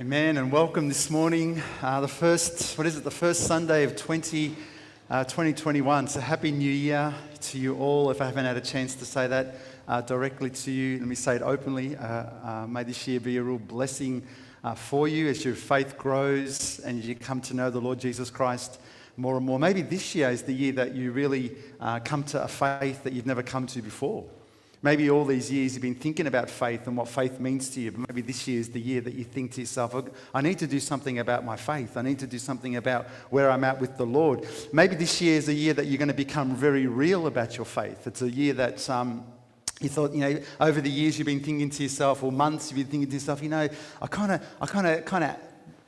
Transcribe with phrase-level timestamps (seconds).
[0.00, 1.62] Amen, and welcome this morning.
[1.82, 4.56] Uh, the first, what is it, the first Sunday of 20,
[5.10, 6.08] uh, 2021.
[6.08, 8.10] So, Happy New Year to you all.
[8.10, 9.56] If I haven't had a chance to say that
[9.86, 11.96] uh, directly to you, let me say it openly.
[11.96, 12.02] Uh,
[12.42, 14.22] uh, may this year be a real blessing
[14.64, 18.30] uh, for you as your faith grows and you come to know the Lord Jesus
[18.30, 18.80] Christ
[19.18, 19.58] more and more.
[19.58, 21.54] Maybe this year is the year that you really
[22.06, 24.24] come to a faith that you've never come to before.
[24.82, 27.92] Maybe all these years you've been thinking about faith and what faith means to you,
[27.92, 29.94] but maybe this year is the year that you think to yourself,
[30.34, 31.98] I need to do something about my faith.
[31.98, 34.46] I need to do something about where I'm at with the Lord.
[34.72, 37.66] Maybe this year is a year that you're going to become very real about your
[37.66, 38.06] faith.
[38.06, 38.88] It's a year that.
[38.88, 39.24] Um,
[39.82, 42.76] you thought, you know, over the years you've been thinking to yourself, or months you've
[42.76, 43.66] been thinking to yourself, you know,
[44.02, 45.36] I kind of, I kind of, kind of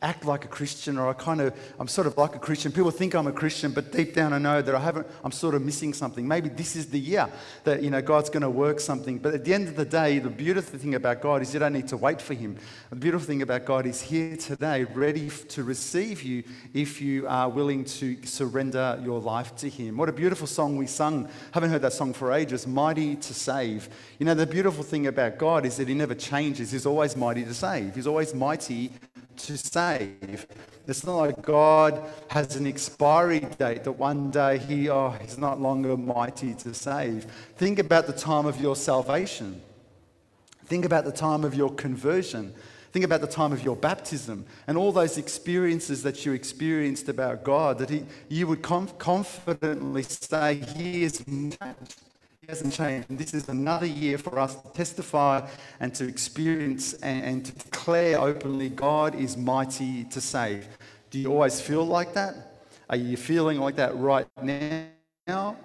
[0.03, 2.73] act like a Christian or I kind of, I'm sort of like a Christian.
[2.73, 5.55] People think I'm a Christian, but deep down I know that I haven't, I'm sort
[5.55, 6.27] of missing something.
[6.27, 7.29] Maybe this is the year
[7.65, 9.19] that, you know, God's going to work something.
[9.19, 11.73] But at the end of the day, the beautiful thing about God is you don't
[11.73, 12.57] need to wait for Him.
[12.91, 16.43] The beautiful thing about God is here today, ready to receive you
[16.75, 19.97] if you are willing to surrender your life to Him.
[19.97, 21.29] What a beautiful song we sung.
[21.53, 22.67] Haven't heard that song for ages.
[22.67, 23.89] Mighty to save.
[24.19, 26.73] You know, the beautiful thing about God is that He never changes.
[26.73, 27.95] He's always mighty to save.
[27.95, 28.91] He's always mighty
[29.39, 30.47] to save.
[30.87, 35.61] It's not like God has an expiry date that one day he, oh, he's not
[35.61, 37.25] longer mighty to save.
[37.57, 39.61] Think about the time of your salvation.
[40.67, 42.55] Think about the time of your conversion.
[42.93, 47.43] Think about the time of your baptism and all those experiences that you experienced about
[47.43, 51.25] God, that he, you would conf- confidently say, He is
[52.49, 53.09] hasn't changed.
[53.09, 55.49] And this is another year for us to testify
[55.79, 60.67] and to experience and, and to declare openly God is mighty to save.
[61.11, 62.65] Do you always feel like that?
[62.91, 65.57] Are you feeling like that right now?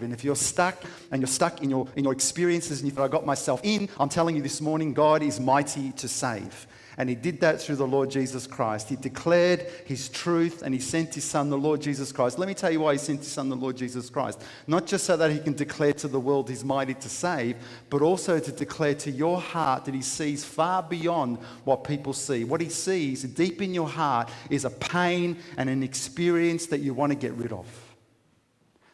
[0.00, 3.04] And if you're stuck and you're stuck in your, in your experiences and you thought,
[3.04, 6.66] I got myself in, I'm telling you this morning, God is mighty to save.
[6.98, 8.88] And he did that through the Lord Jesus Christ.
[8.88, 12.38] He declared his truth and he sent his son, the Lord Jesus Christ.
[12.38, 14.42] Let me tell you why he sent his son, the Lord Jesus Christ.
[14.66, 17.56] Not just so that he can declare to the world he's mighty to save,
[17.90, 22.44] but also to declare to your heart that he sees far beyond what people see.
[22.44, 26.94] What he sees deep in your heart is a pain and an experience that you
[26.94, 27.91] want to get rid of.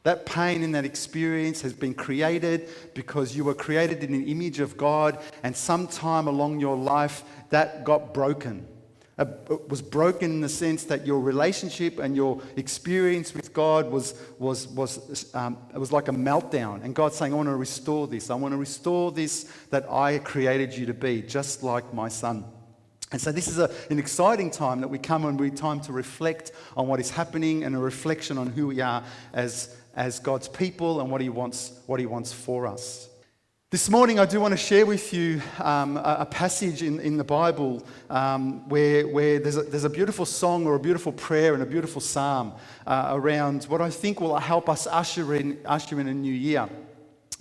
[0.09, 4.59] That pain and that experience has been created because you were created in the image
[4.59, 8.67] of God, and sometime along your life, that got broken.
[9.19, 14.19] It was broken in the sense that your relationship and your experience with God was,
[14.39, 16.83] was, was, um, it was like a meltdown.
[16.83, 18.31] And God's saying, I want to restore this.
[18.31, 22.47] I want to restore this that I created you to be, just like my son.
[23.13, 25.93] And so, this is a, an exciting time that we come and we time to
[25.93, 29.03] reflect on what is happening and a reflection on who we are
[29.33, 33.09] as, as God's people and what He wants, what he wants for us.
[33.71, 37.19] This morning, I do want to share with you um, a, a, passage in, in
[37.19, 41.53] the Bible um, where, where there's, a, there's a beautiful song or a beautiful prayer
[41.53, 42.55] and a beautiful psalm
[42.87, 46.67] uh, around what I think will help us usher in, usher in a new year.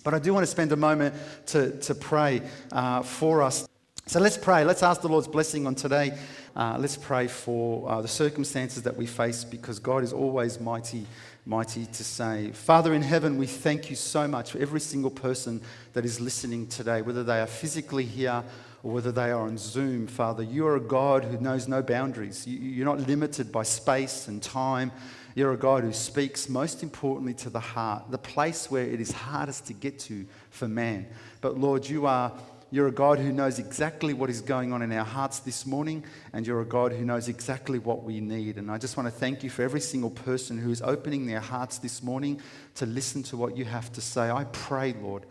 [0.03, 1.15] But I do want to spend a moment
[1.47, 2.41] to, to pray
[2.73, 3.69] uh, for us.
[4.07, 4.65] So let's pray.
[4.65, 6.17] Let's ask the Lord's blessing on today.
[6.55, 11.05] Uh, let's pray for uh, the circumstances that we face because God is always mighty
[11.47, 12.57] mighty to save.
[12.57, 15.61] Father in heaven, we thank you so much for every single person
[15.93, 18.43] that is listening today, whether they are physically here
[18.83, 20.07] or whether they are on Zoom.
[20.07, 22.45] Father, you are a God who knows no boundaries.
[22.45, 24.91] You're not limited by space and time.
[25.35, 29.11] You're a God who speaks most importantly to the heart, the place where it is
[29.13, 31.07] hardest to get to for man.
[31.39, 32.33] But Lord, you are
[32.69, 36.03] you're a God who knows exactly what is going on in our hearts this morning,
[36.33, 38.57] and you're a God who knows exactly what we need.
[38.57, 41.39] And I just want to thank you for every single person who is opening their
[41.39, 42.41] hearts this morning
[42.75, 44.29] to listen to what you have to say.
[44.29, 45.25] I pray, Lord,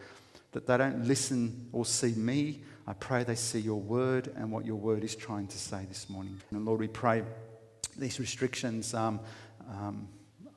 [0.53, 2.63] that they don't listen or see me.
[2.87, 6.09] I pray they see your word and what your word is trying to say this
[6.09, 6.41] morning.
[6.51, 7.23] And Lord, we pray
[7.99, 9.21] these restrictions, um,
[9.69, 10.09] um,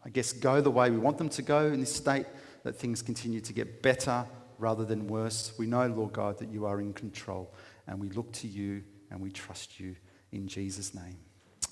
[0.05, 2.25] I guess, go the way we want them to go in this state,
[2.63, 4.25] that things continue to get better
[4.59, 5.53] rather than worse.
[5.57, 7.53] We know, Lord God, that you are in control,
[7.87, 9.95] and we look to you and we trust you
[10.31, 11.17] in Jesus' name.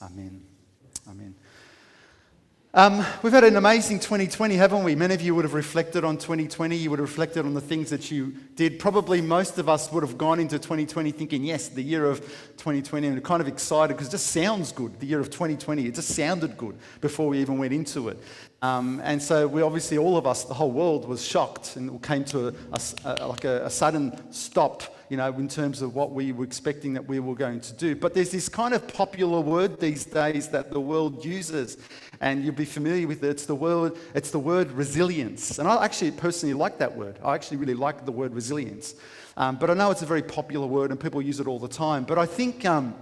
[0.02, 0.44] Amen.
[1.08, 1.36] Amen.
[2.78, 4.94] Um, we've had an amazing 2020, haven't we?
[4.94, 6.76] Many of you would have reflected on 2020.
[6.76, 8.78] You would have reflected on the things that you did.
[8.78, 12.20] Probably most of us would have gone into 2020 thinking, yes, the year of
[12.58, 15.88] 2020, and kind of excited because it just sounds good, the year of 2020.
[15.88, 18.20] It just sounded good before we even went into it.
[18.62, 22.26] Um, and so we obviously, all of us, the whole world was shocked and came
[22.26, 26.12] to a, a, a like a, a sudden stop you know, in terms of what
[26.12, 27.96] we were expecting that we were going to do.
[27.96, 31.78] But there's this kind of popular word these days that the world uses
[32.20, 33.30] and you'll be familiar with it.
[33.30, 35.60] It's the word, it's the word resilience.
[35.60, 37.20] And I actually personally like that word.
[37.24, 38.96] I actually really like the word resilience.
[39.38, 41.68] Um, but I know it's a very popular word and people use it all the
[41.68, 42.04] time.
[42.04, 42.96] But I think, um,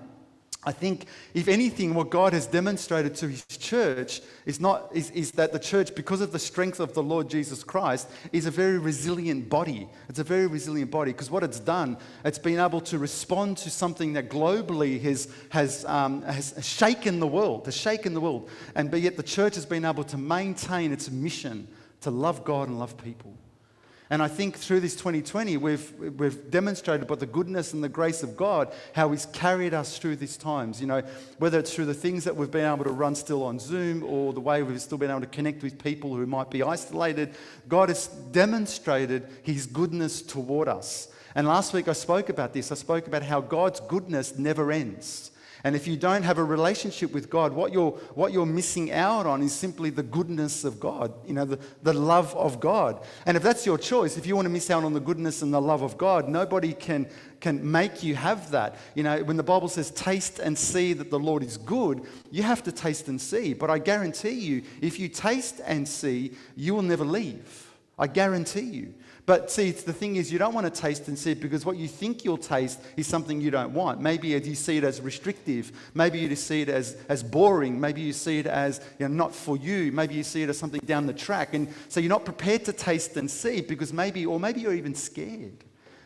[0.66, 5.32] I think, if anything, what God has demonstrated to his church is, not, is, is
[5.34, 8.80] that the church, because of the strength of the Lord Jesus Christ, is a very
[8.80, 9.88] resilient body.
[10.10, 13.70] It's a very resilient body because what it's done, it's been able to respond to
[13.70, 18.50] something that globally has, has, um, has shaken the world, has shaken the world.
[18.74, 21.68] And but yet the church has been able to maintain its mission
[22.02, 23.38] to love God and love people.
[24.10, 28.22] And I think through this 2020, we've, we've demonstrated by the goodness and the grace
[28.22, 30.80] of God how He's carried us through these times.
[30.80, 31.02] You know,
[31.40, 34.31] whether it's through the things that we've been able to run still on Zoom or
[34.31, 37.34] the way we've still been able to connect with people who might be isolated,
[37.68, 41.07] God has demonstrated His goodness toward us.
[41.34, 42.72] And last week I spoke about this.
[42.72, 45.31] I spoke about how God's goodness never ends.
[45.66, 49.26] And if you don't have a relationship with God, what you're, what you're missing out
[49.26, 53.02] on is simply the goodness of God, you know, the, the love of God.
[53.26, 55.52] And if that's your choice, if you want to miss out on the goodness and
[55.52, 57.10] the love of God, nobody can,
[57.40, 58.76] can make you have that.
[58.94, 62.44] You know, when the Bible says taste and see that the Lord is good, you
[62.44, 63.56] have to taste and see.
[63.56, 67.72] But I guarantee you, if you taste and see, you will never leave.
[67.98, 68.94] I guarantee you.
[69.25, 71.88] But see, the thing is, you don't want to taste and see because what you
[71.88, 74.00] think you'll taste is something you don't want.
[74.00, 75.72] Maybe you see it as restrictive.
[75.95, 77.80] Maybe you see it as, as boring.
[77.80, 79.92] Maybe you see it as you know, not for you.
[79.92, 81.56] Maybe you see it as something down the track.
[81.56, 84.94] And so you're not prepared to taste and see because maybe, or maybe you're even
[84.94, 85.63] scared.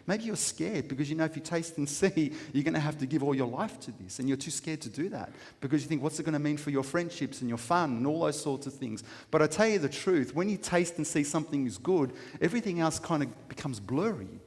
[0.10, 2.98] Maybe you're scared because you know if you taste and see, you're going to have
[2.98, 4.18] to give all your life to this.
[4.18, 6.58] And you're too scared to do that because you think, what's it going to mean
[6.58, 9.04] for your friendships and your fun and all those sorts of things.
[9.30, 12.12] But I tell you the truth, when you taste and see something is good,
[12.42, 14.40] everything else kind of becomes blurry.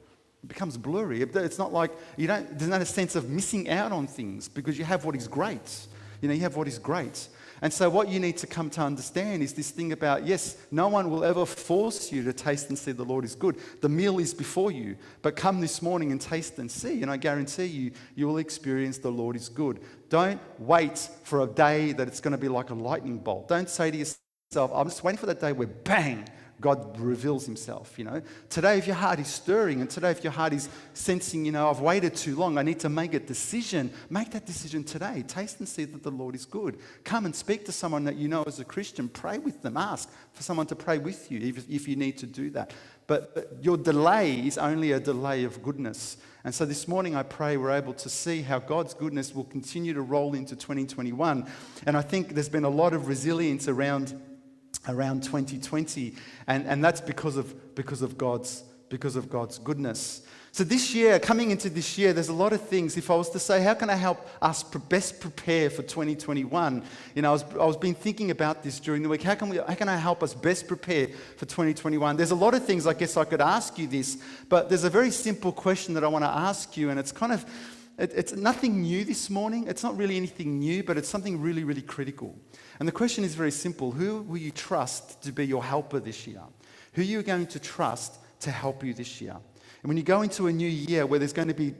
[0.43, 1.21] It becomes blurry.
[1.21, 4.77] It's not like you don't, there's not a sense of missing out on things because
[4.77, 5.87] you have what is great.
[6.19, 7.29] You know, you have what is great.
[7.63, 10.89] And so, what you need to come to understand is this thing about yes, no
[10.89, 13.57] one will ever force you to taste and see the Lord is good.
[13.79, 17.15] The meal is before you, but come this morning and taste and see, and I
[17.15, 19.79] guarantee you, you will experience the Lord is good.
[20.09, 23.47] Don't wait for a day that it's going to be like a lightning bolt.
[23.47, 26.27] Don't say to yourself, I'm just waiting for that day where bang,
[26.61, 28.21] God reveals himself, you know.
[28.49, 31.69] Today, if your heart is stirring, and today, if your heart is sensing, you know,
[31.69, 35.23] I've waited too long, I need to make a decision, make that decision today.
[35.27, 36.79] Taste and see that the Lord is good.
[37.03, 39.09] Come and speak to someone that you know as a Christian.
[39.09, 39.77] Pray with them.
[39.77, 42.71] Ask for someone to pray with you if, if you need to do that.
[43.07, 46.17] But, but your delay is only a delay of goodness.
[46.45, 49.93] And so this morning, I pray we're able to see how God's goodness will continue
[49.93, 51.47] to roll into 2021.
[51.85, 54.19] And I think there's been a lot of resilience around
[54.87, 56.13] around 2020.
[56.47, 60.21] And, and that's because of, because, of God's, because of God's goodness.
[60.53, 62.95] So, this year, coming into this year, there's a lot of things.
[62.95, 66.83] If I was to say, how can I help us best prepare for 2021?
[67.15, 69.23] You know, I was, I was been thinking about this during the week.
[69.23, 71.07] How can, we, how can I help us best prepare
[71.37, 72.17] for 2021?
[72.17, 74.91] There's a lot of things I guess I could ask you this, but there's a
[74.91, 77.43] very simple question that I want to ask you, and it's kind of,
[77.97, 79.67] it, it's nothing new this morning.
[79.67, 82.35] It's not really anything new, but it's something really, really critical.
[82.79, 86.25] And the question is very simple Who will you trust to be your helper this
[86.27, 86.41] year?
[86.93, 89.35] Who are you going to trust to help you this year?
[89.83, 91.73] And when you go into a new year where there's going to be,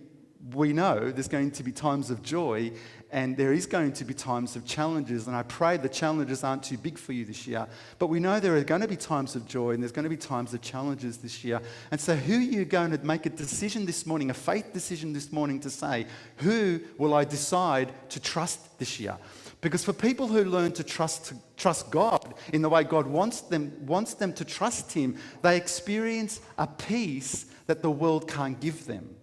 [0.52, 2.72] we know there's going to be times of joy
[3.12, 5.28] and there is going to be times of challenges.
[5.28, 7.68] And I pray the challenges aren't too big for you this year.
[8.00, 10.10] But we know there are going to be times of joy and there's going to
[10.10, 11.62] be times of challenges this year.
[11.92, 15.14] And so, who are you going to make a decision this morning, a faith decision
[15.14, 16.08] this morning to say,
[16.38, 19.18] who will I decide to trust this year?
[19.62, 23.72] Because for people who learn to trust, trust God in the way God wants them,
[23.86, 29.16] wants them to trust Him, they experience a peace that the world can't give them.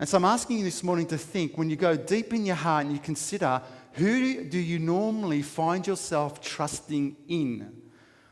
[0.00, 2.56] And so I'm asking you this morning to think when you go deep in your
[2.56, 3.60] heart and you consider
[3.94, 7.82] who do you normally find yourself trusting in?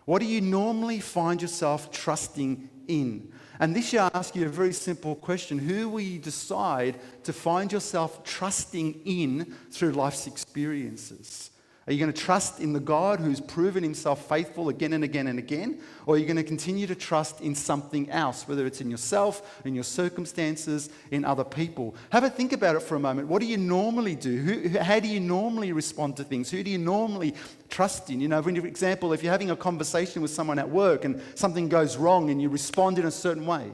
[0.05, 3.33] What do you normally find yourself trusting in?
[3.59, 7.33] And this year, I ask you a very simple question Who will you decide to
[7.33, 11.51] find yourself trusting in through life's experiences?
[11.87, 15.28] Are you going to trust in the God who's proven himself faithful again and again
[15.28, 15.78] and again?
[16.05, 19.62] Or are you going to continue to trust in something else, whether it's in yourself,
[19.64, 21.95] in your circumstances, in other people?
[22.11, 23.28] Have a think about it for a moment.
[23.28, 24.37] What do you normally do?
[24.37, 26.50] Who, how do you normally respond to things?
[26.50, 27.35] Who do you normally
[27.69, 28.21] trust in?
[28.21, 31.69] You know, for example, if you're having a conversation with someone at work and something
[31.69, 33.71] goes wrong and you respond in a certain way,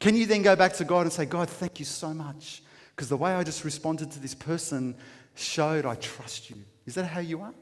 [0.00, 2.64] can you then go back to God and say, God, thank you so much?
[2.94, 4.96] Because the way I just responded to this person
[5.34, 6.56] showed I trust you.
[6.86, 7.54] Is that how you are?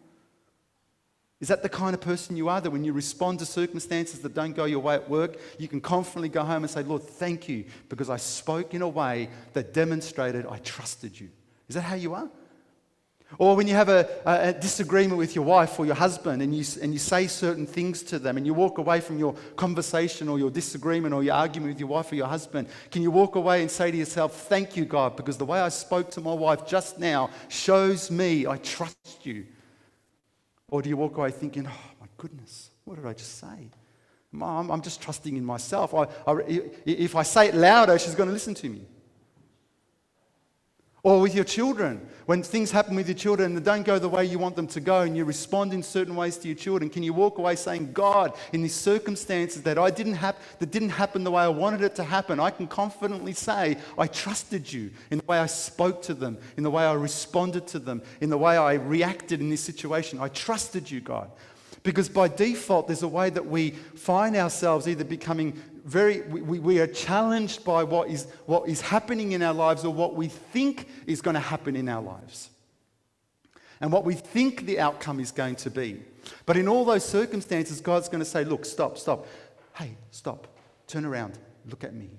[1.41, 4.33] Is that the kind of person you are that when you respond to circumstances that
[4.33, 7.49] don't go your way at work, you can confidently go home and say, Lord, thank
[7.49, 11.31] you because I spoke in a way that demonstrated I trusted you?
[11.69, 12.31] Is that how you are?
[13.39, 16.65] Or when you have a, a, disagreement with your wife or your husband and you,
[16.81, 20.39] and you say certain things to them and you walk away from your conversation or
[20.39, 23.63] your disagreement or your argument with your wife or your husband, can you walk away
[23.63, 26.67] and say to yourself, Thank you, God, because the way I spoke to my wife
[26.67, 29.47] just now shows me I trust you?
[30.69, 33.71] Or do you walk away thinking, Oh my goodness, what did I just say?
[34.31, 35.95] Mom, I'm just trusting in myself.
[35.95, 36.41] I, I,
[36.87, 38.87] if I say it louder, she's going to listen to me.
[41.05, 44.09] Or with your children, when things happen with your children and they don't go the
[44.09, 46.89] way you want them to go, and you respond in certain ways to your children,
[46.89, 50.91] can you walk away saying, God, in these circumstances that I didn't have, that didn't
[50.91, 54.93] happen the way I wanted it to happen, I can confidently say, I trusted you
[55.11, 58.31] in the way I spoke to them, in the way I responded to them, in
[58.31, 60.21] the way I reacted in this situation.
[60.21, 61.33] I trusted you, God.
[61.83, 66.81] Because by default, there's a way that we find ourselves either becoming very, we, we
[66.81, 70.89] are challenged by what is, what is happening in our lives or what we think
[71.07, 72.51] is going to happen in our lives.
[73.81, 76.03] And what we think the outcome is going to be.
[76.47, 79.27] But in all those circumstances, God's going to say, Look, stop, stop.
[79.75, 80.47] Hey, stop.
[80.87, 81.39] Turn around.
[81.69, 82.11] Look at me.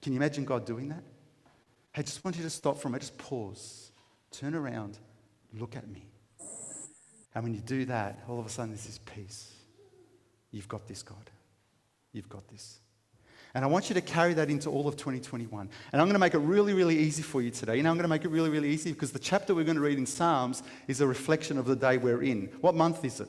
[0.00, 1.02] Can you imagine God doing that?
[1.92, 3.02] Hey, just want you to stop for a minute.
[3.02, 3.90] Just pause.
[4.30, 4.98] Turn around.
[5.52, 6.06] Look at me.
[7.34, 9.52] And when you do that, all of a sudden there's this peace.
[10.50, 11.30] You've got this, God.
[12.14, 12.78] You've got this.
[13.54, 15.68] And I want you to carry that into all of 2021.
[15.92, 17.76] And I'm going to make it really, really easy for you today.
[17.76, 19.76] You know, I'm going to make it really, really easy because the chapter we're going
[19.76, 22.46] to read in Psalms is a reflection of the day we're in.
[22.60, 23.28] What month is it?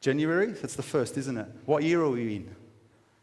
[0.00, 0.46] January?
[0.46, 1.46] That's the first, isn't it?
[1.64, 2.56] What year are we in?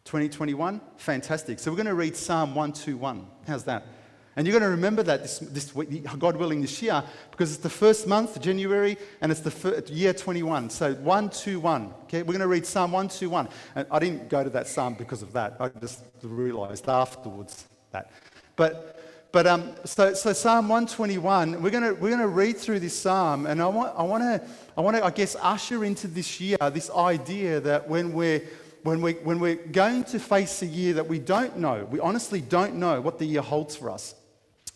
[0.06, 0.80] 2021?
[0.98, 1.60] Fantastic.
[1.60, 3.28] So we're going to read Psalm 121.
[3.48, 3.86] How's that?
[4.36, 5.72] And you're going to remember that this, this
[6.18, 10.14] God willing, this year, because it's the first month, January, and it's the first, year
[10.14, 10.70] 21.
[10.70, 11.94] So 121.
[12.04, 13.50] Okay, we're going to read Psalm 121.
[13.76, 15.58] And I didn't go to that psalm because of that.
[15.60, 18.10] I just realized afterwards that.
[18.56, 23.46] But, but um, so, so Psalm 121, we're going we're to read through this psalm,
[23.46, 24.48] and I want, I want to,
[24.78, 28.42] I want to, I guess, usher into this year this idea that when we're
[28.84, 32.42] when, we, when we're going to face a year that we don't know, we honestly
[32.42, 34.16] don't know what the year holds for us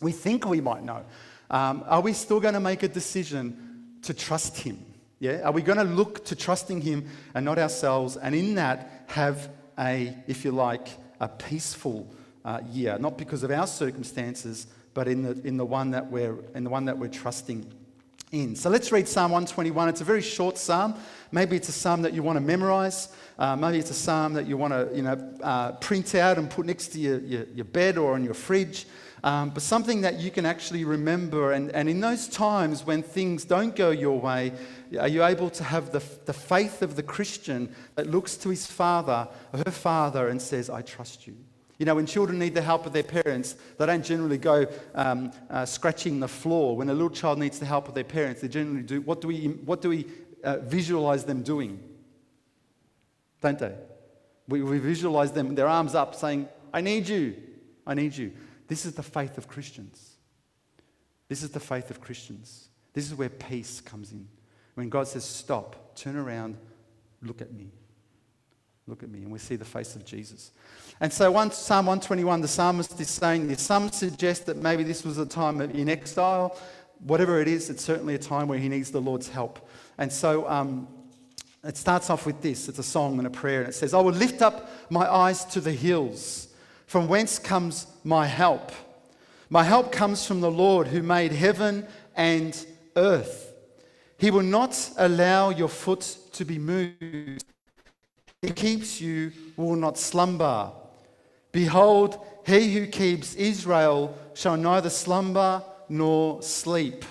[0.06, 1.04] we think we might know.
[1.50, 4.78] Um, are we still going to make a decision to trust Him?
[5.20, 5.42] Yeah?
[5.42, 9.50] Are we going to look to trusting Him and not ourselves, and in that have
[9.80, 12.08] a, if you like, a peaceful
[12.46, 16.38] uh, year, not because of our circumstances, but in the, in the one that we're
[16.54, 17.66] in the one that we're trusting
[18.32, 18.56] in.
[18.56, 19.90] So let's read Psalm 121.
[19.90, 20.94] It's a very short psalm.
[21.32, 23.10] Maybe it's a psalm that you want to memorize.
[23.40, 26.50] Uh, maybe it's a psalm that you want to you know, uh, print out and
[26.50, 28.86] put next to your, your, your bed or on your fridge
[29.24, 31.52] um, but something that you can actually remember.
[31.52, 34.54] And, and in those times when things don't go your way,
[35.00, 38.66] are you able to have the, the faith of the Christian that looks to his
[38.68, 41.36] father her father and says, I trust you?
[41.78, 45.32] You know, when children need the help of their parents, they don't generally go um,
[45.50, 46.78] uh, scratching the floor.
[46.78, 49.02] When a little child needs the help of their parents, they generally do.
[49.02, 50.08] What do we, what do we
[50.44, 51.84] uh, visualize them doing?
[53.42, 53.76] Don't they?
[54.48, 57.36] We, we visualize them, their arms up, saying, I need you.
[57.86, 58.32] I need you.
[58.68, 60.16] This is the faith of Christians.
[61.28, 62.70] This is the faith of Christians.
[62.94, 64.28] This is where peace comes in.
[64.76, 66.58] When God says, Stop, turn around,
[67.22, 67.72] look at me.
[68.88, 69.24] Look at me.
[69.24, 70.52] And we see the face of Jesus.
[71.02, 73.62] And so, one, Psalm 121, the psalmist is saying this.
[73.62, 76.58] Some suggest that maybe this was a time in exile.
[77.00, 79.68] Whatever it is, it's certainly a time where he needs the Lord's help.
[79.98, 80.88] And so, um,
[81.64, 84.00] it starts off with this it's a song and a prayer, and it says, I
[84.00, 86.48] will lift up my eyes to the hills.
[86.86, 88.72] From whence comes my help?
[89.50, 92.66] My help comes from the Lord who made heaven and
[92.96, 93.54] earth.
[94.18, 97.46] He will not allow your foot to be moved.
[98.42, 100.72] He keeps you, will not slumber.
[101.52, 107.06] Behold, he who keeps Israel shall neither slumber nor sleep.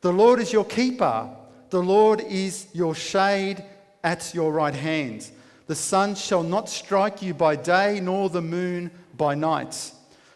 [0.00, 1.28] The Lord is your keeper.
[1.70, 3.64] The Lord is your shade
[4.04, 5.30] at your right hand.
[5.68, 9.92] The sun shall not strike you by day, nor the moon by night.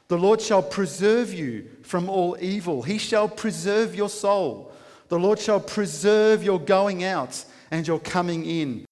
[0.08, 2.82] The Lord shall preserve you from all evil.
[2.82, 4.70] He shall preserve your soul.
[5.08, 8.84] The Lord shall preserve your going out and your coming in.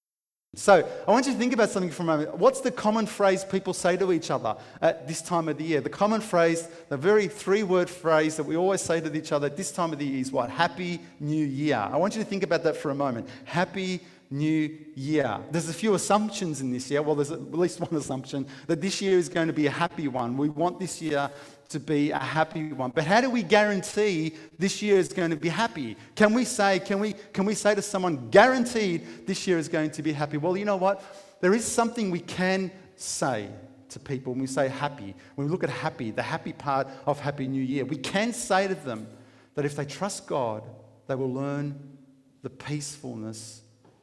[0.56, 2.36] So, I want you to think about something for a moment.
[2.36, 5.80] What's the common phrase people say to each other at this time of the year?
[5.80, 9.46] The common phrase, the very three word phrase that we always say to each other
[9.46, 10.50] at this time of the year is what?
[10.50, 11.76] Happy New Year.
[11.76, 13.28] I want you to think about that for a moment.
[13.44, 15.40] Happy new year.
[15.50, 17.02] There's a few assumptions in this year.
[17.02, 20.06] Well, there's at least one assumption that this year is going to be a happy
[20.06, 20.36] one.
[20.36, 21.30] We want this year
[21.70, 22.92] to be a happy one.
[22.94, 25.96] But how do we guarantee this year is going to be happy?
[26.14, 29.90] Can we say, can we, can we say to someone, guaranteed this year is going
[29.92, 30.36] to be happy?
[30.36, 31.02] Well, you know what?
[31.40, 33.48] There is something we can say
[33.88, 35.14] to people when we say happy.
[35.34, 38.68] When we look at happy, the happy part of Happy New Year, we can say
[38.68, 39.08] to them
[39.54, 40.62] that if they trust God,
[41.06, 41.98] they will learn
[42.42, 43.59] the peacefulness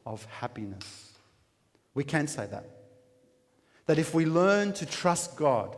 [0.08, 1.12] of happiness.
[1.92, 2.64] We can say that.
[3.86, 5.76] That if we learn to trust God,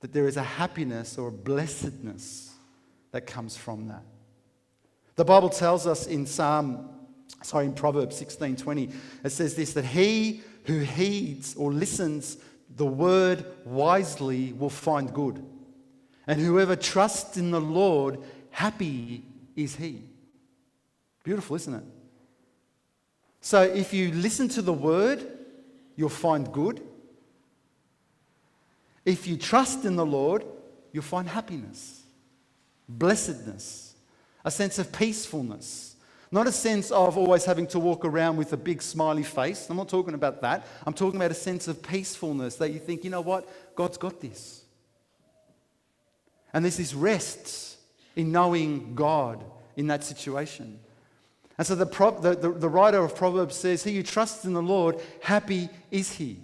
[0.00, 2.52] that there is a happiness or a blessedness
[3.12, 4.02] that comes from that.
[5.16, 6.90] The Bible tells us in Psalm,
[7.42, 8.92] sorry, in Proverbs 16:20,
[9.24, 12.36] it says this that he who heeds or listens
[12.76, 15.44] the word wisely will find good.
[16.26, 18.18] And whoever trusts in the Lord,
[18.50, 19.24] happy
[19.56, 20.04] is he.
[21.24, 21.84] Beautiful, isn't it?
[23.40, 25.26] So if you listen to the word,
[25.96, 26.82] you'll find good.
[29.04, 30.44] If you trust in the Lord,
[30.92, 32.02] you'll find happiness,
[32.88, 33.94] blessedness,
[34.44, 35.96] a sense of peacefulness.
[36.32, 39.68] Not a sense of always having to walk around with a big smiley face.
[39.68, 40.64] I'm not talking about that.
[40.86, 43.48] I'm talking about a sense of peacefulness that you think, you know what?
[43.74, 44.64] God's got this.
[46.52, 47.78] And there's this rest
[48.14, 49.44] in knowing God
[49.76, 50.78] in that situation.
[51.60, 54.62] And so the, the, the, the writer of Proverbs says, He who trusts in the
[54.62, 56.38] Lord, happy is he.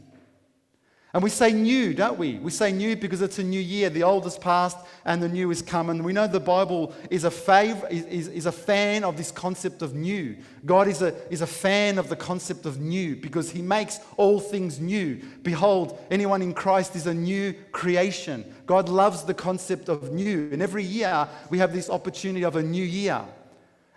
[1.14, 2.34] And we say new, don't we?
[2.34, 3.88] We say new because it's a new year.
[3.88, 5.88] The old is past and the new is come.
[5.88, 9.80] And we know the Bible is a, fav- is, is a fan of this concept
[9.80, 10.36] of new.
[10.66, 14.38] God is a, is a fan of the concept of new because he makes all
[14.38, 15.22] things new.
[15.42, 18.44] Behold, anyone in Christ is a new creation.
[18.66, 20.50] God loves the concept of new.
[20.52, 23.24] And every year we have this opportunity of a new year.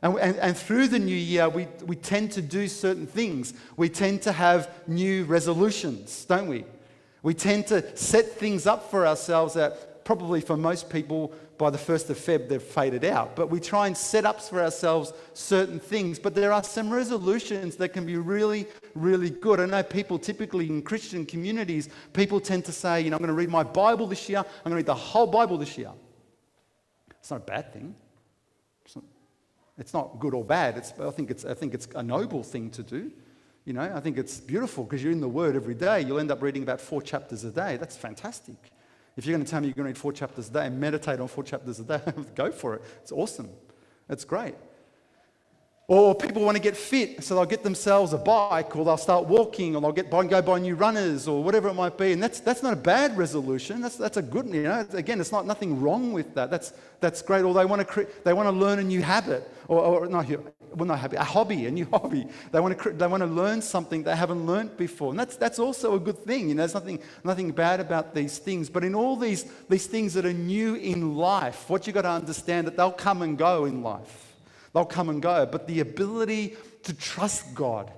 [0.01, 3.53] And, and, and, through the new year, we, we tend to do certain things.
[3.75, 6.63] We tend to have new resolutions, don't we?
[7.21, 11.77] We tend to set things up for ourselves that probably for most people by the
[11.77, 13.35] 1st of Feb they've faded out.
[13.35, 16.17] But we try and set up for ourselves certain things.
[16.17, 18.65] But there are some resolutions that can be really,
[18.95, 19.59] really good.
[19.59, 23.27] I know people typically in Christian communities, people tend to say, you know, I'm going
[23.27, 25.91] to read my Bible this year, I'm going to read the whole Bible this year.
[27.19, 27.93] It's not a bad thing.
[29.79, 30.77] It's not, good or bad.
[30.77, 33.11] It's, I, think it's, I think it's a noble thing to do.
[33.65, 36.01] You know, I think it's beautiful because you're in the Word every day.
[36.01, 37.77] You'll end up reading about four chapters a day.
[37.77, 38.55] That's fantastic.
[39.15, 40.79] If you're going to tell me you're going to read four chapters a day and
[40.79, 42.01] meditate on four chapters a day,
[42.35, 42.81] go for it.
[43.01, 43.49] It's awesome.
[44.09, 44.55] It's great.
[45.89, 49.25] Or people want to get fit, so they'll get themselves a bike, or they'll start
[49.25, 52.11] walking, or they'll get buy, go buy new runners, or whatever it might be.
[52.11, 53.81] And that's, that's not a bad resolution.
[53.81, 56.51] That's, that's a good, you know, again, it's not nothing wrong with that.
[56.51, 57.41] That's, that's great.
[57.41, 60.85] Or they want to, they want to learn a new habit, or, or not, well,
[60.85, 62.27] not habit, a hobby, a new hobby.
[62.51, 65.09] They want, to, they want to learn something they haven't learned before.
[65.09, 66.49] And that's, that's also a good thing.
[66.49, 68.69] You know, there's nothing, nothing bad about these things.
[68.69, 72.09] But in all these, these things that are new in life, what you've got to
[72.09, 74.28] understand that they'll come and go in life.
[74.73, 75.45] They'll come and go.
[75.45, 77.91] But the ability to trust God,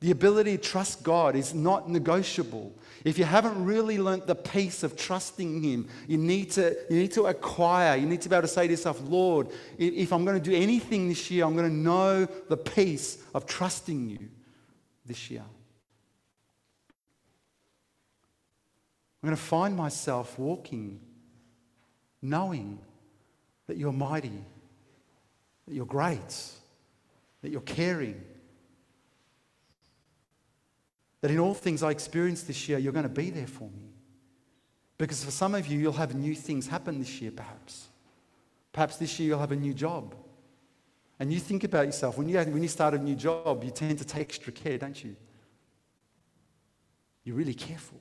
[0.00, 2.72] the ability to trust God is not negotiable.
[3.04, 7.12] If you haven't really learnt the peace of trusting Him, you need to, you need
[7.12, 9.48] to acquire, you need to be able to say to yourself, Lord,
[9.78, 13.46] if I'm going to do anything this year, I'm going to know the peace of
[13.46, 14.28] trusting you
[15.04, 15.44] this year.
[19.22, 21.00] I'm going to find myself walking,
[22.22, 22.78] knowing
[23.66, 24.44] that you're mighty
[25.70, 26.36] that you're great,
[27.42, 28.20] that you're caring.
[31.20, 33.92] That in all things I experienced this year, you're going to be there for me.
[34.98, 37.86] Because for some of you, you'll have new things happen this year, perhaps.
[38.72, 40.16] Perhaps this year you'll have a new job.
[41.20, 43.96] And you think about yourself, when you, when you start a new job, you tend
[43.98, 45.14] to take extra care, don't you?
[47.22, 48.00] You're really careful.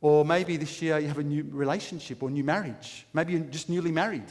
[0.00, 3.06] Or maybe this year you have a new relationship or new marriage.
[3.12, 4.26] Maybe you're just newly married.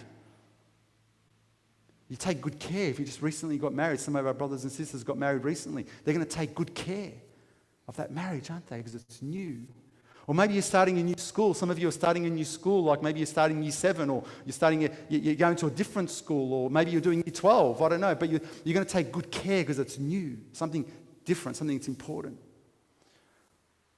[2.12, 2.90] You take good care.
[2.90, 5.86] If you just recently got married, some of our brothers and sisters got married recently,
[6.04, 7.14] they're going to take good care
[7.88, 8.80] of that marriage, aren't they?
[8.80, 9.66] Because it's new.
[10.28, 11.54] Or maybe you're starting a new school.
[11.54, 14.26] Some of you are starting a new school, like maybe you're starting year seven, or
[14.46, 17.82] you're starting, a, you're going to a different school, or maybe you're doing year 12.
[17.82, 18.14] I don't know.
[18.14, 20.84] But you're, you're going to take good care because it's new, something
[21.24, 22.38] different, something that's important.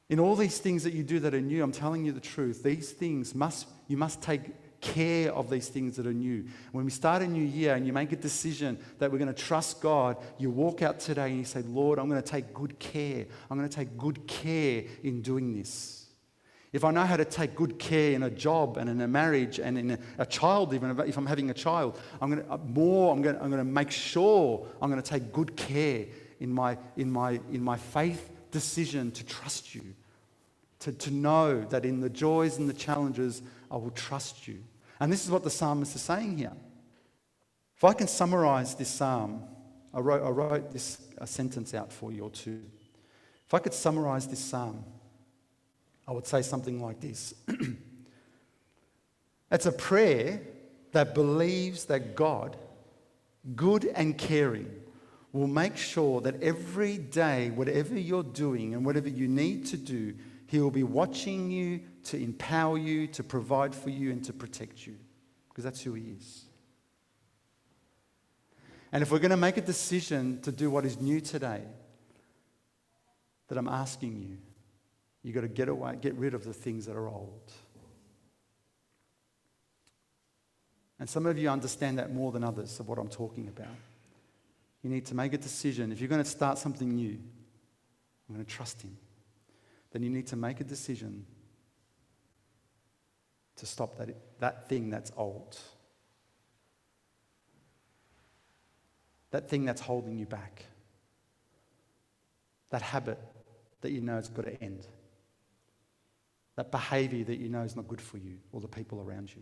[0.09, 2.61] In all these things that you do that are new, I'm telling you the truth.
[2.61, 4.41] These things must, you must take
[4.83, 6.45] care of these things that are new.
[6.71, 9.43] When we start a new year and you make a decision that we're going to
[9.43, 12.77] trust God, you walk out today and you say, Lord, I'm going to take good
[12.77, 13.25] care.
[13.49, 16.03] I'm going to take good care in doing this.
[16.73, 19.59] If I know how to take good care in a job and in a marriage
[19.59, 22.57] and in a, a child, even if I'm having a child, I'm going to uh,
[22.57, 23.13] more.
[23.13, 26.05] I'm going, to, I'm going to make sure I'm going to take good care
[26.39, 29.83] in my in my in my faith decision to trust you,
[30.79, 34.63] to, to know that in the joys and the challenges I will trust you.
[35.03, 36.53] And this is what the psalmist is saying here.
[37.75, 39.43] If I can summarize this psalm,
[39.93, 42.61] I wrote, I wrote this a sentence out for you or two.
[43.45, 44.85] If I could summarize this psalm,
[46.07, 47.33] I would say something like this
[49.51, 50.39] It's a prayer
[50.93, 52.55] that believes that God,
[53.57, 54.71] good and caring,
[55.33, 60.15] will make sure that every day, whatever you're doing and whatever you need to do,
[60.47, 64.85] He will be watching you to empower you, to provide for you, and to protect
[64.85, 64.95] you.
[65.49, 66.45] Because that's who He is.
[68.91, 71.61] And if we're going to make a decision to do what is new today,
[73.47, 74.37] that I'm asking you,
[75.23, 77.51] you've got to get away, get rid of the things that are old.
[80.99, 83.75] And some of you understand that more than others of what I'm talking about.
[84.83, 85.91] You need to make a decision.
[85.91, 87.17] If you're going to start something new,
[88.29, 88.95] I'm going to trust Him.
[89.91, 91.25] Then you need to make a decision
[93.57, 95.57] to stop that, that thing that's old.
[99.31, 100.65] That thing that's holding you back.
[102.69, 103.19] That habit
[103.81, 104.85] that you know has got to end.
[106.55, 109.41] That behavior that you know is not good for you or the people around you.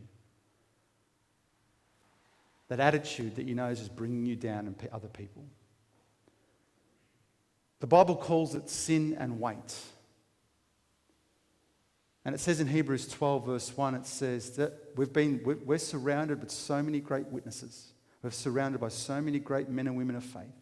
[2.69, 5.43] That attitude that you know is just bringing you down and other people.
[7.81, 9.77] The Bible calls it sin and weight.
[12.23, 16.39] And it says in Hebrews 12, verse 1, it says that we've been, we're surrounded
[16.39, 17.93] with so many great witnesses.
[18.21, 20.53] We're surrounded by so many great men and women of faith.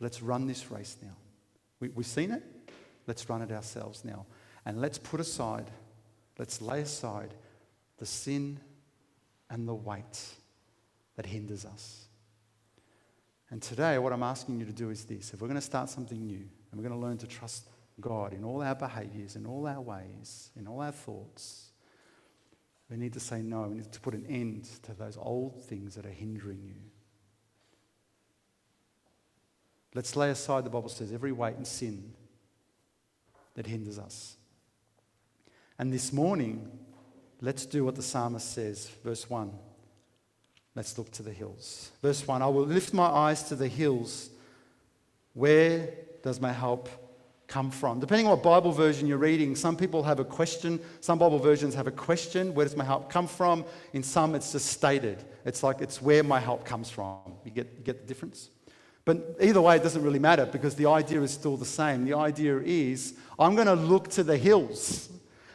[0.00, 1.16] Let's run this race now.
[1.80, 2.42] We, we've seen it.
[3.06, 4.26] Let's run it ourselves now.
[4.64, 5.70] And let's put aside,
[6.38, 7.34] let's lay aside
[7.98, 8.60] the sin
[9.50, 10.24] and the weight
[11.16, 12.06] that hinders us.
[13.50, 15.88] And today, what I'm asking you to do is this if we're going to start
[15.88, 17.66] something new, and we're going to learn to trust
[18.00, 21.70] God in all our behaviors, in all our ways, in all our thoughts,
[22.90, 23.62] we need to say no.
[23.62, 26.74] We need to put an end to those old things that are hindering you.
[29.94, 32.12] Let's lay aside, the Bible says, every weight and sin
[33.54, 34.36] that hinders us.
[35.78, 36.70] And this morning,
[37.40, 39.52] let's do what the psalmist says, verse 1.
[40.74, 41.90] Let's look to the hills.
[42.02, 44.30] Verse 1 I will lift my eyes to the hills.
[45.34, 46.88] Where does my help
[47.48, 47.98] come from?
[47.98, 50.78] Depending on what Bible version you're reading, some people have a question.
[51.00, 53.64] Some Bible versions have a question where does my help come from?
[53.94, 55.24] In some, it's just stated.
[55.44, 57.18] It's like it's where my help comes from.
[57.44, 58.50] You get, you get the difference?
[59.06, 62.04] But either way, it doesn't really matter because the idea is still the same.
[62.04, 65.08] The idea is I'm going to look to the hills,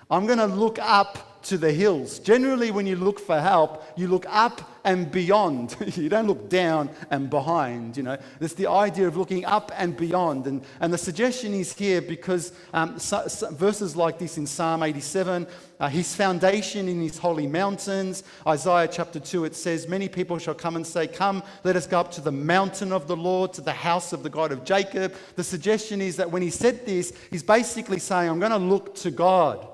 [0.10, 2.19] I'm going to look up to the hills.
[2.19, 5.75] Generally, when you look for help, you look up and beyond.
[5.95, 8.17] you don't look down and behind, you know.
[8.39, 10.47] It's the idea of looking up and beyond.
[10.47, 14.84] And, and the suggestion is here because um, so, so verses like this in Psalm
[14.84, 15.47] 87,
[15.79, 18.23] uh, his foundation in his holy mountains.
[18.47, 21.99] Isaiah chapter 2, it says, Many people shall come and say, Come, let us go
[21.99, 25.13] up to the mountain of the Lord, to the house of the God of Jacob.
[25.36, 28.95] The suggestion is that when he said this, he's basically saying, I'm going to look
[28.95, 29.67] to God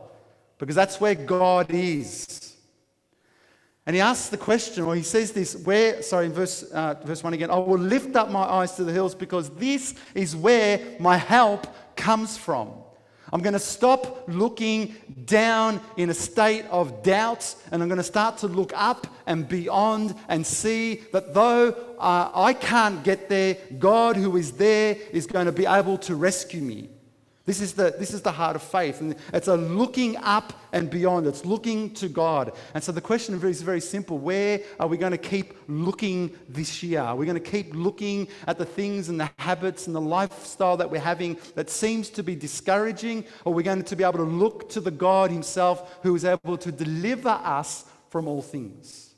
[0.60, 2.56] because that's where God is.
[3.88, 7.24] And he asks the question, or he says this, where, sorry, in verse, uh, verse
[7.24, 10.80] 1 again, I will lift up my eyes to the hills because this is where
[11.00, 12.72] my help comes from.
[13.32, 14.96] I'm going to stop looking
[15.26, 19.48] down in a state of doubt and I'm going to start to look up and
[19.48, 21.70] beyond and see that though
[22.00, 26.16] uh, I can't get there, God who is there is going to be able to
[26.16, 26.90] rescue me.
[27.50, 29.02] This is, the, this is the heart of faith.
[29.02, 31.26] And it's a looking up and beyond.
[31.26, 32.54] It's looking to God.
[32.76, 34.20] And so the question is very simple.
[34.20, 37.04] Where are we going to keep looking this year?
[37.06, 40.78] We're we going to keep looking at the things and the habits and the lifestyle
[40.78, 43.26] that we're having that seems to be discouraging?
[43.46, 46.26] Or we're we going to be able to look to the God Himself who is
[46.26, 49.16] able to deliver us from all things?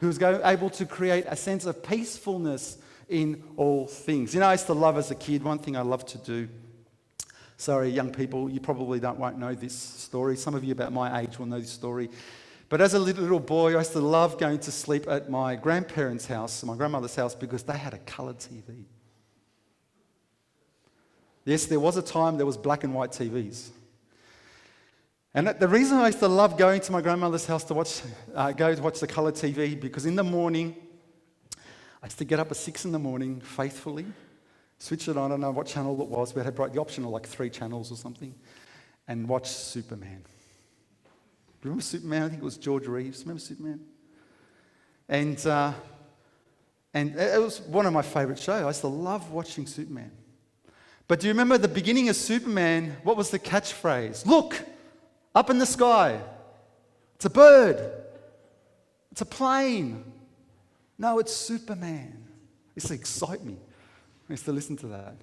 [0.00, 4.34] Who is able to create a sense of peacefulness in all things?
[4.34, 6.48] You know, I used to love as a kid, one thing I loved to do
[7.60, 10.36] Sorry, young people, you probably don't, won't know this story.
[10.36, 12.08] Some of you about my age will know this story.
[12.68, 16.26] But as a little, boy, I used to love going to sleep at my grandparents'
[16.26, 18.84] house, my grandmother's house, because they had a coloured TV.
[21.44, 23.70] Yes, there was a time there was black and white TVs.
[25.34, 28.02] And the reason I used to love going to my grandmother's house to watch,
[28.36, 30.76] uh, go to watch the colour TV, because in the morning,
[32.00, 34.06] I used to get up at six in the morning faithfully
[34.78, 36.34] Switch it on, I don't know what channel it was.
[36.34, 38.34] We had the option of like three channels or something,
[39.08, 40.22] and watch Superman.
[41.62, 42.22] Remember Superman?
[42.22, 43.22] I think it was George Reeves.
[43.22, 43.80] Remember Superman?
[45.08, 45.72] And, uh,
[46.94, 48.62] and it was one of my favorite shows.
[48.62, 50.12] I used to love watching Superman.
[51.08, 52.96] But do you remember the beginning of Superman?
[53.02, 54.26] What was the catchphrase?
[54.26, 54.62] Look,
[55.34, 56.20] up in the sky.
[57.16, 57.92] It's a bird.
[59.10, 60.04] It's a plane.
[60.98, 62.24] No, it's Superman.
[62.76, 63.56] It's to excite me.
[64.28, 65.16] I used to listen to that.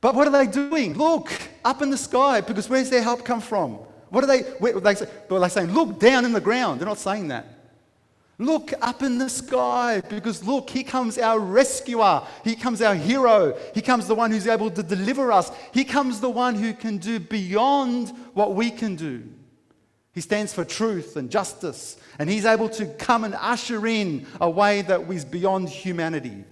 [0.00, 0.94] But what are they doing?
[0.94, 1.32] Look,
[1.64, 3.74] up in the sky, because where's their help come from?
[4.10, 6.80] What are they, where, they're saying, look down in the ground.
[6.80, 7.46] They're not saying that.
[8.38, 12.22] Look up in the sky because look, here comes our rescuer.
[12.42, 13.56] Here comes our hero.
[13.74, 15.52] He comes the one who's able to deliver us.
[15.72, 19.22] He comes the one who can do beyond what we can do.
[20.12, 24.50] He stands for truth and justice, and he's able to come and usher in a
[24.50, 26.44] way that is beyond humanity.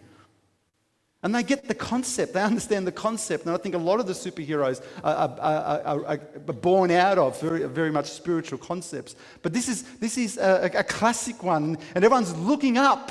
[1.23, 3.45] And they get the concept, they understand the concept.
[3.45, 6.19] And I think a lot of the superheroes are, are, are, are
[6.55, 9.17] born out of very, very much spiritual concepts.
[9.43, 13.11] But this is, this is a, a classic one, and everyone's looking up.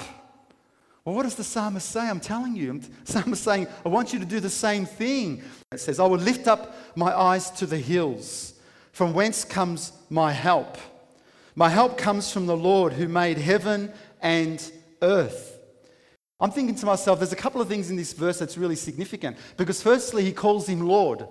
[1.06, 2.02] Well, what does the psalmist say?
[2.02, 2.80] I'm telling you.
[2.80, 5.44] The psalmist saying, I want you to do the same thing.
[5.72, 8.54] It says, I will lift up my eyes to the hills.
[8.92, 10.78] From whence comes my help?
[11.56, 15.49] My help comes from the Lord who made heaven and earth.
[16.40, 19.38] I'm thinking to myself, there's a couple of things in this verse that's really significant.
[19.58, 21.28] Because, firstly, he calls him Lord.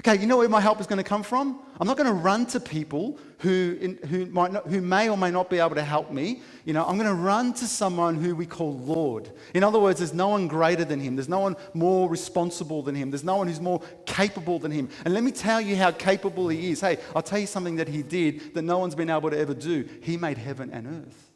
[0.00, 1.60] Okay, you know where my help is going to come from?
[1.80, 5.30] I'm not going to run to people who, who, might not, who may or may
[5.30, 6.42] not be able to help me.
[6.64, 9.30] You know, I'm going to run to someone who we call Lord.
[9.54, 11.14] In other words, there's no one greater than him.
[11.14, 13.10] There's no one more responsible than him.
[13.10, 14.88] There's no one who's more capable than him.
[15.04, 16.80] And let me tell you how capable he is.
[16.80, 19.54] Hey, I'll tell you something that he did that no one's been able to ever
[19.54, 19.88] do.
[20.02, 21.33] He made heaven and earth.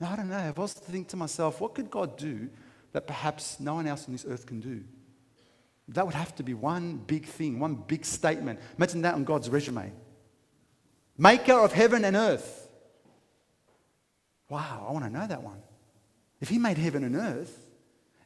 [0.00, 0.36] Now, I don't know.
[0.36, 2.48] I've also think to myself, what could God do
[2.92, 4.82] that perhaps no one else on this earth can do?
[5.88, 8.58] That would have to be one big thing, one big statement.
[8.76, 9.92] Imagine that on God's resume.
[11.16, 12.68] Maker of heaven and earth.
[14.48, 15.62] Wow, I want to know that one.
[16.40, 17.66] If He made heaven and earth,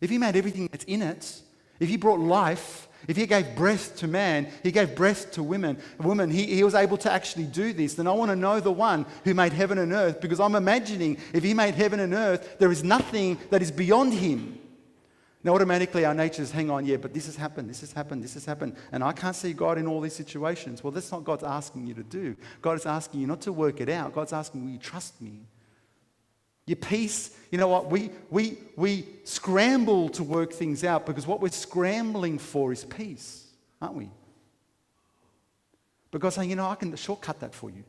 [0.01, 1.43] if He made everything that's in it,
[1.81, 5.79] if He brought life, if he gave breath to man, he gave breath to women.
[5.99, 7.95] Woman, he, he was able to actually do this.
[7.95, 11.17] Then I want to know the one who made heaven and earth because I'm imagining
[11.33, 14.59] if he made heaven and earth, there is nothing that is beyond him.
[15.43, 18.25] Now, automatically, our nature is hang on, yeah, but this has happened, this has happened,
[18.25, 20.83] this has happened, and I can't see God in all these situations.
[20.83, 22.37] Well, that's not God's asking you to do.
[22.61, 24.12] God is asking you not to work it out.
[24.12, 25.47] God's asking, will you trust me?
[26.69, 27.91] Your peace, you know what?
[27.91, 33.47] We, we, we scramble to work things out because what we're scrambling for is peace,
[33.81, 34.11] aren't we?
[36.31, 37.85] Saying, you know, I can shortcut that for you.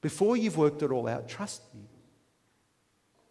[0.00, 1.82] Before you've worked it all out, trust me.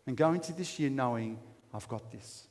[0.06, 1.40] And go into this year knowing
[1.74, 2.48] I've got this.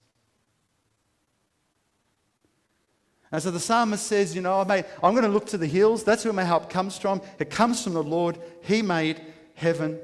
[3.30, 6.02] And so the psalmist says, you know, I'm going to look to the hills.
[6.02, 7.20] That's where my help comes from.
[7.38, 8.38] It comes from the Lord.
[8.62, 9.20] He made
[9.54, 10.00] heaven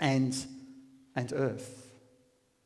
[0.00, 0.34] and
[1.16, 1.84] and earth.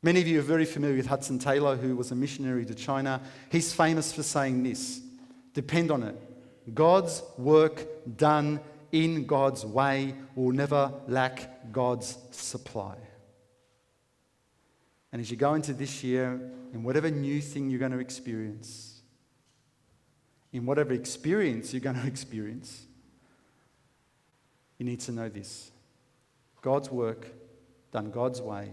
[0.01, 3.21] Many of you are very familiar with Hudson Taylor, who was a missionary to China.
[3.51, 5.01] He's famous for saying this
[5.53, 6.15] depend on it.
[6.73, 7.85] God's work
[8.17, 12.95] done in God's way will never lack God's supply.
[15.11, 16.39] And as you go into this year,
[16.73, 19.01] in whatever new thing you're going to experience,
[20.53, 22.85] in whatever experience you're going to experience,
[24.77, 25.71] you need to know this
[26.61, 27.27] God's work
[27.91, 28.71] done God's way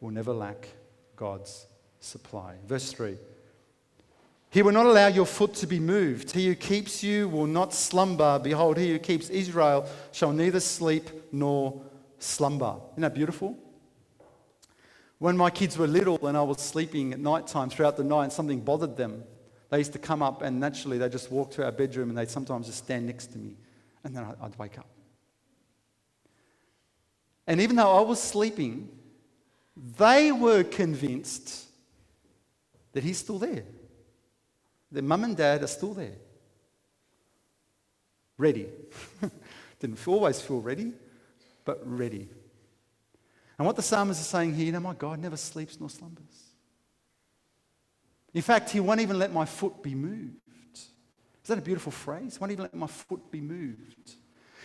[0.00, 0.68] will never lack
[1.16, 1.66] God's
[2.00, 2.56] supply.
[2.66, 3.16] Verse 3
[4.50, 6.32] He will not allow your foot to be moved.
[6.32, 8.38] He who keeps you will not slumber.
[8.38, 11.80] Behold, he who keeps Israel shall neither sleep nor
[12.18, 12.76] slumber.
[12.92, 13.58] Isn't that beautiful?
[15.18, 18.32] When my kids were little and I was sleeping at night time throughout the night,
[18.32, 19.24] something bothered them.
[19.70, 22.30] They used to come up and naturally they just walk to our bedroom and they'd
[22.30, 23.56] sometimes just stand next to me.
[24.04, 24.86] And then I'd wake up.
[27.46, 28.88] And even though I was sleeping,
[29.98, 31.66] they were convinced
[32.92, 33.64] that he's still there.
[34.90, 36.16] Their mum and dad are still there.
[38.38, 38.68] Ready.
[39.80, 40.92] Didn't always feel ready,
[41.64, 42.28] but ready.
[43.58, 46.54] And what the psalmist is saying here, you know, my God never sleeps nor slumbers.
[48.32, 50.38] In fact, he won't even let my foot be moved.
[50.72, 52.40] Is that a beautiful phrase?
[52.40, 54.14] Won't even let my foot be moved.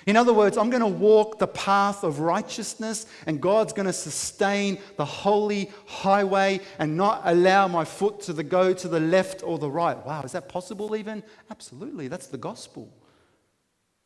[0.05, 3.93] In other words, I'm going to walk the path of righteousness, and God's going to
[3.93, 9.43] sustain the holy highway and not allow my foot to the, go to the left
[9.43, 9.97] or the right.
[10.05, 11.23] Wow, is that possible even?
[11.51, 12.07] Absolutely.
[12.07, 12.91] That's the gospel.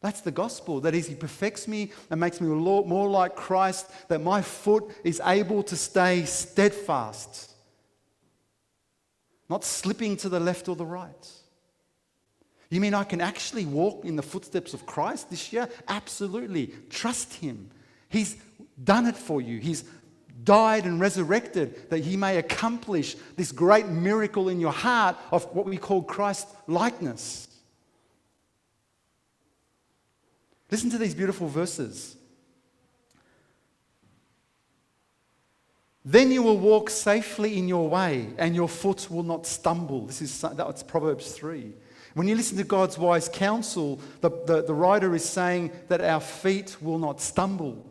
[0.01, 0.81] That's the gospel.
[0.81, 5.21] That is, He perfects me and makes me more like Christ, that my foot is
[5.23, 7.51] able to stay steadfast,
[9.49, 11.31] not slipping to the left or the right.
[12.73, 15.69] You mean I can actually walk in the footsteps of Christ this year?
[15.87, 16.73] Absolutely.
[16.89, 17.69] Trust Him.
[18.09, 18.35] He's
[18.83, 19.59] done it for you.
[19.59, 19.83] He's
[20.43, 25.67] died and resurrected that He may accomplish this great miracle in your heart of what
[25.67, 27.47] we call Christ likeness.
[30.71, 32.15] Listen to these beautiful verses.
[36.03, 40.07] Then you will walk safely in your way, and your foot will not stumble.
[40.07, 41.71] This is that's Proverbs 3.
[42.13, 46.19] When you listen to God's wise counsel, the, the, the writer is saying that our
[46.19, 47.89] feet will not stumble.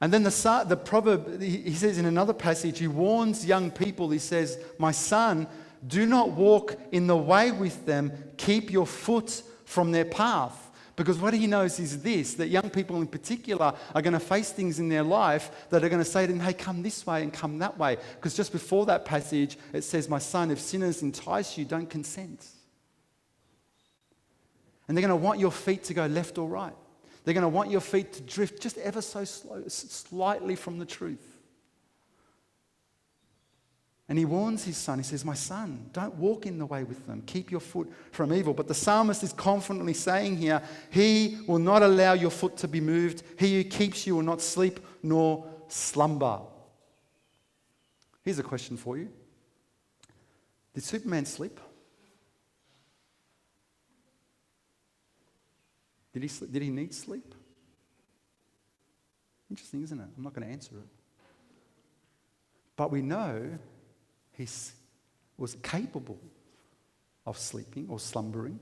[0.00, 4.18] And then the, the proverb, he says in another passage, he warns young people, he
[4.18, 5.46] says, My son,
[5.86, 10.63] do not walk in the way with them, keep your foot from their path.
[10.96, 14.50] Because what he knows is this that young people in particular are going to face
[14.50, 17.22] things in their life that are going to say to them, hey, come this way
[17.22, 17.96] and come that way.
[18.14, 22.46] Because just before that passage, it says, My son, if sinners entice you, don't consent.
[24.86, 26.74] And they're going to want your feet to go left or right.
[27.24, 30.84] They're going to want your feet to drift just ever so slow, slightly from the
[30.84, 31.33] truth.
[34.08, 34.98] And he warns his son.
[34.98, 37.22] He says, My son, don't walk in the way with them.
[37.24, 38.52] Keep your foot from evil.
[38.52, 42.80] But the psalmist is confidently saying here, He will not allow your foot to be
[42.80, 43.22] moved.
[43.38, 46.40] He who keeps you will not sleep nor slumber.
[48.22, 49.08] Here's a question for you
[50.74, 51.58] Did Superman sleep?
[56.12, 57.34] Did he, did he need sleep?
[59.50, 60.06] Interesting, isn't it?
[60.16, 60.86] I'm not going to answer it.
[62.76, 63.58] But we know
[64.36, 64.46] he
[65.38, 66.18] was capable
[67.26, 68.58] of sleeping or slumbering.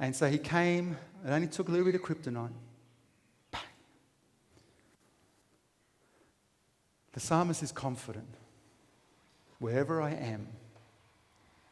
[0.00, 2.52] And so he came, it only took a little bit of kryptonite.
[3.50, 3.60] Bang.
[7.12, 8.28] The psalmist is confident.
[9.58, 10.48] Wherever I am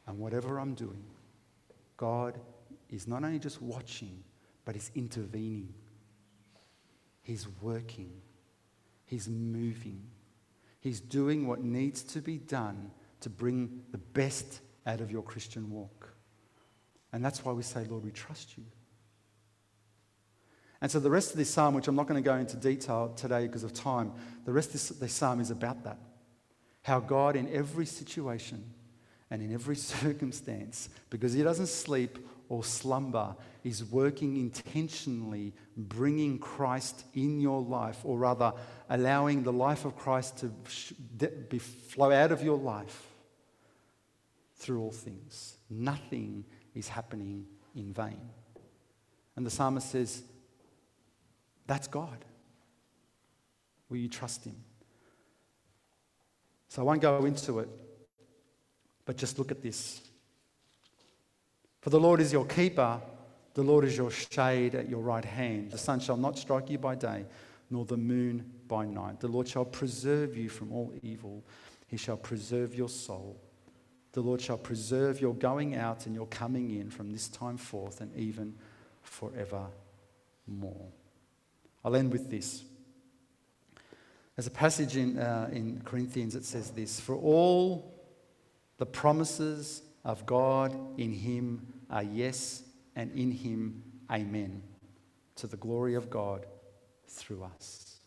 [0.07, 1.05] and whatever I'm doing,
[1.97, 2.39] God
[2.89, 4.23] is not only just watching,
[4.65, 5.75] but He's intervening.
[7.23, 8.13] He's working.
[9.05, 10.03] He's moving.
[10.83, 12.91] He's doing what needs to be done
[13.21, 16.13] to bring the best out of your Christian walk.
[17.13, 18.65] And that's why we say, Lord, we trust you.
[20.81, 23.13] And so the rest of this psalm, which I'm not going to go into detail
[23.17, 24.13] today because of time,
[24.45, 25.99] the rest of this psalm is about that.
[26.83, 28.65] How God, in every situation
[29.33, 32.19] and in every circumstance, because He doesn't sleep
[32.51, 38.53] or slumber is working intentionally, bringing Christ in your life, or rather,
[38.91, 40.49] allowing the life of Christ to
[41.49, 43.07] be, flow out of your life
[44.57, 45.57] through all things.
[45.71, 48.21] Nothing is happening in vain.
[49.35, 50.23] And the psalmist says,
[51.67, 52.23] That's God.
[53.89, 54.57] Will you trust Him?
[56.69, 57.69] So I won't go into it,
[59.05, 60.01] but just look at this.
[61.81, 63.01] For the Lord is your keeper,
[63.55, 65.71] the Lord is your shade at your right hand.
[65.71, 67.27] The sun shall not strike you by day,
[67.71, 69.21] nor the moon by night.
[69.21, 71.45] The Lord shall preserve you from all evil.
[71.89, 73.39] He shall preserve your soul.
[74.13, 78.01] The Lord shall preserve your going out and your coming in from this time forth
[78.01, 78.55] and even
[79.03, 79.73] forevermore.
[81.85, 82.65] I'll end with this.
[84.37, 87.92] There's a passage in, uh, in Corinthians that says this For all
[88.83, 92.65] the promises of God in him are yes,
[92.97, 94.61] and in him, amen,
[95.37, 96.47] to the glory of God
[97.07, 98.01] through us.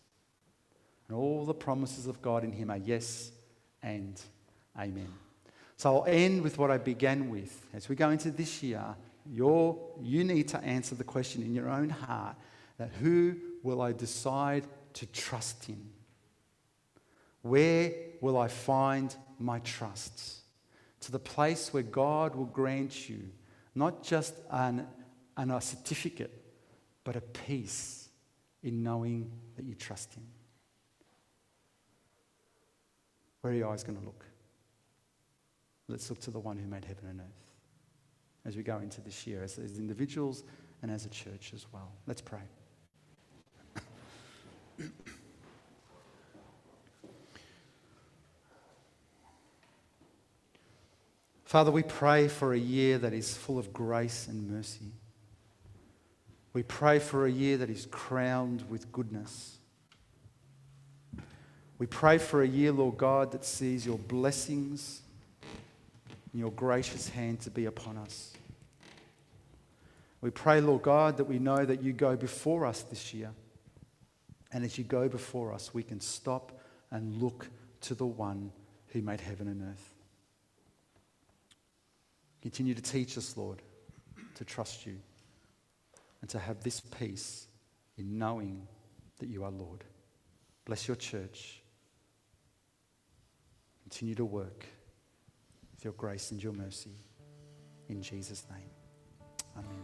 [1.07, 3.31] And all the promises of God in him are yes
[3.81, 4.21] and
[4.77, 5.07] amen.
[5.77, 7.65] So I'll end with what I began with.
[7.73, 8.83] As we go into this year,
[9.31, 12.35] you you need to answer the question in your own heart
[12.77, 15.89] that who will I decide to trust in?
[17.43, 20.41] Where will I find my trusts?
[21.05, 23.29] To the place where God will grant you
[23.75, 24.87] not just an,
[25.37, 26.43] an, a certificate,
[27.03, 28.09] but a peace
[28.63, 30.23] in knowing that you trust Him.
[33.41, 34.25] Where are your eyes going to look?
[35.87, 37.45] Let's look to the one who made heaven and earth
[38.43, 40.43] as we go into this year, as, as individuals
[40.81, 41.91] and as a church as well.
[42.07, 42.41] Let's pray.
[51.55, 54.91] Father, we pray for a year that is full of grace and mercy.
[56.51, 59.55] We pray for a year that is crowned with goodness.
[61.77, 64.99] We pray for a year, Lord God, that sees your blessings
[66.33, 68.33] and your gracious hand to be upon us.
[70.19, 73.31] We pray, Lord God, that we know that you go before us this year.
[74.51, 76.51] And as you go before us, we can stop
[76.91, 77.47] and look
[77.79, 78.51] to the one
[78.87, 79.94] who made heaven and earth.
[82.45, 83.63] Continue to teach us, Lord,
[84.35, 84.97] to trust you
[86.21, 87.47] and to have this peace
[87.97, 88.67] in knowing
[89.17, 89.83] that you are Lord.
[90.63, 91.63] Bless your church.
[93.81, 94.67] Continue to work
[95.71, 96.93] with your grace and your mercy.
[97.89, 98.69] In Jesus' name.
[99.57, 99.81] Amen.